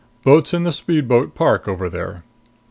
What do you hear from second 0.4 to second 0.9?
in the